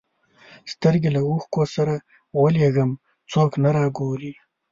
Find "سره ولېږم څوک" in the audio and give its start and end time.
1.75-3.51